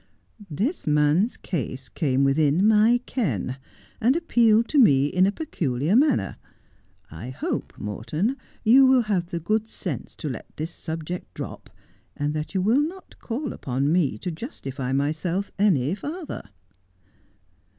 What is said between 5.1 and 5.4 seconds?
128 Just as I Am. a